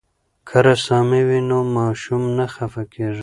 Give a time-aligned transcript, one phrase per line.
[0.47, 3.19] که رسامي وي نو ماشوم نه خفه کیږي.